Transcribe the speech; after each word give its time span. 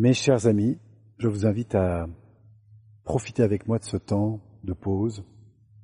Mes 0.00 0.12
chers 0.12 0.46
amis, 0.46 0.78
je 1.18 1.26
vous 1.26 1.44
invite 1.44 1.74
à 1.74 2.06
profiter 3.02 3.42
avec 3.42 3.66
moi 3.66 3.80
de 3.80 3.84
ce 3.84 3.96
temps 3.96 4.40
de 4.62 4.72
pause, 4.72 5.24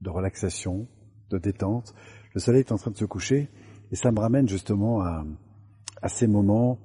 de 0.00 0.08
relaxation, 0.08 0.88
de 1.28 1.36
détente. 1.36 1.94
Le 2.32 2.40
soleil 2.40 2.60
est 2.60 2.72
en 2.72 2.78
train 2.78 2.90
de 2.90 2.96
se 2.96 3.04
coucher 3.04 3.50
et 3.92 3.96
ça 3.96 4.10
me 4.10 4.18
ramène 4.18 4.48
justement 4.48 5.02
à, 5.02 5.26
ces 6.08 6.26
moments 6.26 6.78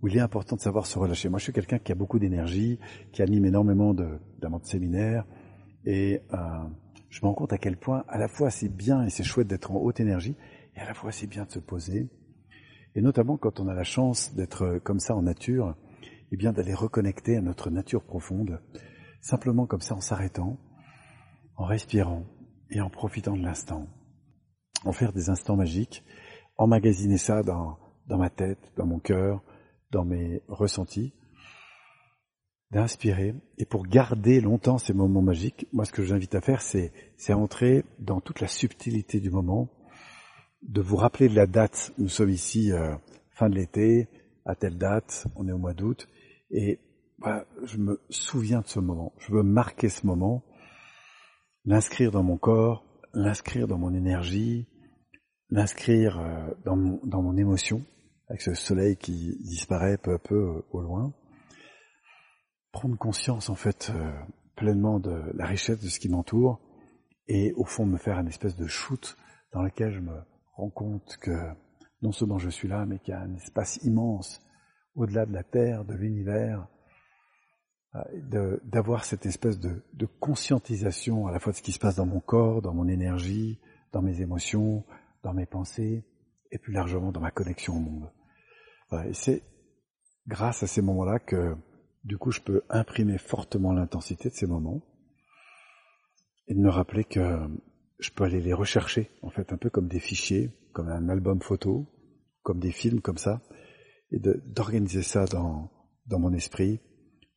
où 0.00 0.08
il 0.08 0.16
est 0.16 0.20
important 0.20 0.56
de 0.56 0.62
savoir 0.62 0.86
se 0.86 0.98
relâcher. 0.98 1.28
Moi, 1.28 1.38
je 1.38 1.44
suis 1.44 1.52
quelqu'un 1.52 1.78
qui 1.78 1.92
a 1.92 1.94
beaucoup 1.94 2.18
d'énergie, 2.18 2.78
qui 3.12 3.20
anime 3.20 3.44
énormément 3.44 3.92
d'amants 3.92 4.58
de, 4.58 4.64
de 4.64 4.66
séminaires 4.66 5.26
et 5.84 6.22
euh, 6.32 6.38
je 7.10 7.20
me 7.22 7.26
rends 7.26 7.34
compte 7.34 7.52
à 7.52 7.58
quel 7.58 7.76
point 7.76 8.04
à 8.08 8.16
la 8.16 8.28
fois 8.28 8.48
c'est 8.48 8.74
bien 8.74 9.04
et 9.04 9.10
c'est 9.10 9.22
chouette 9.22 9.48
d'être 9.48 9.70
en 9.70 9.76
haute 9.76 10.00
énergie 10.00 10.34
et 10.74 10.80
à 10.80 10.86
la 10.86 10.94
fois 10.94 11.12
c'est 11.12 11.26
bien 11.26 11.44
de 11.44 11.50
se 11.50 11.58
poser. 11.58 12.08
Et 12.94 13.02
notamment 13.02 13.36
quand 13.36 13.60
on 13.60 13.68
a 13.68 13.74
la 13.74 13.84
chance 13.84 14.34
d'être 14.34 14.78
comme 14.82 14.98
ça 14.98 15.14
en 15.14 15.20
nature, 15.20 15.76
et 16.30 16.36
bien 16.36 16.52
d'aller 16.52 16.74
reconnecter 16.74 17.36
à 17.36 17.40
notre 17.40 17.70
nature 17.70 18.04
profonde, 18.04 18.60
simplement 19.20 19.66
comme 19.66 19.80
ça 19.80 19.94
en 19.94 20.00
s'arrêtant, 20.00 20.58
en 21.56 21.64
respirant 21.64 22.24
et 22.70 22.80
en 22.80 22.90
profitant 22.90 23.36
de 23.36 23.42
l'instant. 23.42 23.86
En 24.84 24.92
faire 24.92 25.12
des 25.12 25.28
instants 25.28 25.56
magiques, 25.56 26.04
emmagasiner 26.56 27.18
ça 27.18 27.42
dans, 27.42 27.78
dans 28.06 28.18
ma 28.18 28.30
tête, 28.30 28.72
dans 28.76 28.86
mon 28.86 28.98
cœur, 28.98 29.42
dans 29.90 30.04
mes 30.04 30.42
ressentis, 30.48 31.12
d'inspirer. 32.70 33.34
Et 33.58 33.64
pour 33.64 33.86
garder 33.86 34.40
longtemps 34.40 34.78
ces 34.78 34.92
moments 34.92 35.22
magiques, 35.22 35.66
moi 35.72 35.84
ce 35.84 35.92
que 35.92 36.02
j'invite 36.02 36.34
à 36.34 36.40
faire, 36.40 36.62
c'est, 36.62 36.92
c'est 37.16 37.32
entrer 37.32 37.84
dans 37.98 38.20
toute 38.20 38.40
la 38.40 38.46
subtilité 38.46 39.20
du 39.20 39.30
moment, 39.30 39.68
de 40.62 40.80
vous 40.80 40.96
rappeler 40.96 41.28
de 41.28 41.34
la 41.34 41.46
date. 41.46 41.92
Nous 41.98 42.08
sommes 42.08 42.30
ici 42.30 42.72
euh, 42.72 42.94
fin 43.30 43.48
de 43.48 43.54
l'été, 43.54 44.08
à 44.44 44.54
telle 44.54 44.78
date, 44.78 45.26
on 45.36 45.48
est 45.48 45.52
au 45.52 45.58
mois 45.58 45.74
d'août, 45.74 46.08
et 46.50 46.80
bah, 47.18 47.44
je 47.64 47.78
me 47.78 48.00
souviens 48.08 48.60
de 48.60 48.66
ce 48.66 48.80
moment. 48.80 49.12
Je 49.18 49.32
veux 49.32 49.42
marquer 49.42 49.88
ce 49.88 50.06
moment, 50.06 50.42
l'inscrire 51.64 52.10
dans 52.10 52.22
mon 52.22 52.38
corps, 52.38 52.84
l'inscrire 53.12 53.68
dans 53.68 53.78
mon 53.78 53.94
énergie, 53.94 54.66
l'inscrire 55.50 56.18
euh, 56.20 56.54
dans 56.64 56.76
mon, 56.76 57.00
dans 57.04 57.22
mon 57.22 57.36
émotion, 57.36 57.82
avec 58.28 58.40
ce 58.42 58.54
soleil 58.54 58.96
qui 58.96 59.36
disparaît 59.40 59.98
peu 59.98 60.14
à 60.14 60.18
peu 60.18 60.34
euh, 60.34 60.62
au 60.70 60.80
loin. 60.80 61.12
Prendre 62.72 62.96
conscience 62.96 63.50
en 63.50 63.56
fait 63.56 63.92
pleinement 64.54 65.00
de 65.00 65.22
la 65.34 65.46
richesse 65.46 65.80
de 65.80 65.88
ce 65.88 65.98
qui 65.98 66.08
m'entoure 66.08 66.60
et 67.26 67.52
au 67.54 67.64
fond 67.64 67.86
me 67.86 67.96
faire 67.96 68.18
une 68.18 68.28
espèce 68.28 68.56
de 68.56 68.66
shoot 68.66 69.16
dans 69.52 69.62
lequel 69.62 69.90
je 69.90 70.00
me 70.00 70.20
rends 70.54 70.70
compte 70.70 71.16
que 71.20 71.32
non 72.02 72.12
seulement 72.12 72.38
je 72.38 72.50
suis 72.50 72.68
là, 72.68 72.86
mais 72.86 72.98
qu'il 72.98 73.12
y 73.12 73.16
a 73.16 73.20
un 73.20 73.34
espace 73.34 73.78
immense 73.82 74.40
au-delà 74.94 75.26
de 75.26 75.32
la 75.32 75.42
Terre, 75.42 75.84
de 75.84 75.94
l'univers, 75.94 76.66
euh, 77.94 78.58
d'avoir 78.64 79.04
cette 79.04 79.26
espèce 79.26 79.58
de, 79.58 79.82
de, 79.94 80.06
conscientisation 80.06 81.26
à 81.26 81.32
la 81.32 81.40
fois 81.40 81.52
de 81.52 81.56
ce 81.56 81.62
qui 81.62 81.72
se 81.72 81.78
passe 81.78 81.96
dans 81.96 82.06
mon 82.06 82.20
corps, 82.20 82.62
dans 82.62 82.74
mon 82.74 82.88
énergie, 82.88 83.58
dans 83.92 84.02
mes 84.02 84.20
émotions, 84.20 84.84
dans 85.22 85.34
mes 85.34 85.46
pensées, 85.46 86.04
et 86.52 86.58
plus 86.58 86.72
largement 86.72 87.12
dans 87.12 87.20
ma 87.20 87.30
connexion 87.30 87.76
au 87.76 87.80
monde. 87.80 88.10
Et 89.06 89.14
c'est 89.14 89.42
grâce 90.26 90.62
à 90.62 90.66
ces 90.66 90.82
moments-là 90.82 91.18
que, 91.18 91.56
du 92.04 92.18
coup, 92.18 92.30
je 92.30 92.40
peux 92.40 92.62
imprimer 92.70 93.18
fortement 93.18 93.72
l'intensité 93.72 94.28
de 94.28 94.34
ces 94.34 94.46
moments 94.46 94.80
et 96.48 96.54
de 96.54 96.60
me 96.60 96.70
rappeler 96.70 97.04
que 97.04 97.38
je 98.00 98.10
peux 98.10 98.24
aller 98.24 98.40
les 98.40 98.52
rechercher, 98.52 99.10
en 99.22 99.30
fait, 99.30 99.52
un 99.52 99.56
peu 99.56 99.70
comme 99.70 99.88
des 99.88 100.00
fichiers, 100.00 100.50
comme 100.72 100.88
un 100.88 101.08
album 101.08 101.40
photo, 101.40 101.86
comme 102.42 102.58
des 102.58 102.72
films 102.72 103.00
comme 103.00 103.18
ça, 103.18 103.42
et 104.10 104.18
d'organiser 104.18 105.02
ça 105.02 105.26
dans, 105.26 105.70
dans 106.06 106.18
mon 106.18 106.32
esprit, 106.32 106.80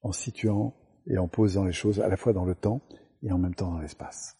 en 0.01 0.11
situant 0.11 0.75
et 1.07 1.17
en 1.17 1.27
posant 1.27 1.65
les 1.65 1.73
choses 1.73 1.99
à 1.99 2.07
la 2.07 2.17
fois 2.17 2.33
dans 2.33 2.45
le 2.45 2.55
temps 2.55 2.81
et 3.21 3.31
en 3.31 3.37
même 3.37 3.55
temps 3.55 3.71
dans 3.71 3.79
l'espace. 3.79 4.37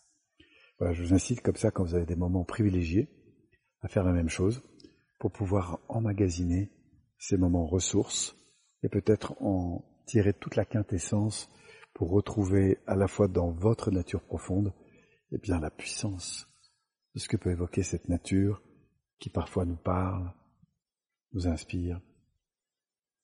Voilà, 0.80 0.94
je 0.94 1.04
vous 1.04 1.14
incite 1.14 1.42
comme 1.42 1.56
ça, 1.56 1.72
quand 1.72 1.84
vous 1.84 1.96
avez 1.96 2.06
des 2.06 2.16
moments 2.16 2.44
privilégiés, 2.44 3.10
à 3.82 3.88
faire 3.88 4.04
la 4.04 4.14
même 4.14 4.30
chose, 4.30 4.64
pour 5.20 5.32
pouvoir 5.32 5.80
emmagasiner 5.90 6.72
ces 7.18 7.38
moments 7.38 7.66
ressources, 7.66 8.36
et 8.82 8.90
peut-être 8.90 9.42
en 9.42 9.86
tirer 10.06 10.34
toute 10.34 10.56
la 10.56 10.66
quintessence 10.66 11.50
pour 11.94 12.10
retrouver 12.10 12.80
à 12.88 12.96
la 12.96 13.08
fois 13.08 13.28
dans 13.28 13.52
votre 13.52 13.92
nature 13.92 14.24
profonde 14.24 14.74
eh 15.34 15.38
bien 15.40 15.60
la 15.60 15.72
puissance 15.72 16.48
de 17.16 17.20
ce 17.20 17.28
que 17.28 17.38
peut 17.38 17.52
évoquer 17.52 17.84
cette 17.84 18.08
nature 18.08 18.62
qui 19.20 19.30
parfois 19.30 19.66
nous 19.66 19.76
parle, 19.76 20.32
nous 21.34 21.48
inspire 21.48 22.00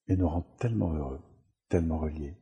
et 0.08 0.16
nous 0.16 0.28
rend 0.28 0.42
tellement 0.60 0.94
heureux, 0.94 1.22
tellement 1.70 2.00
reliés. 2.00 2.36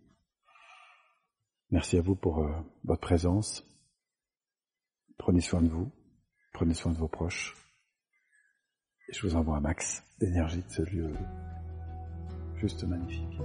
Merci 1.69 1.97
à 1.97 2.01
vous 2.01 2.15
pour 2.15 2.39
euh, 2.39 2.61
votre 2.85 3.01
présence. 3.01 3.65
Prenez 5.17 5.41
soin 5.41 5.61
de 5.61 5.67
vous, 5.67 5.91
prenez 6.53 6.73
soin 6.73 6.93
de 6.93 6.97
vos 6.97 7.09
proches. 7.09 7.55
Et 9.09 9.13
je 9.13 9.27
vous 9.27 9.35
envoie 9.35 9.57
un 9.57 9.61
max 9.61 10.03
d'énergie 10.19 10.63
de 10.63 10.69
ce 10.69 10.81
lieu 10.83 11.13
juste 12.55 12.83
magnifique. 12.83 13.37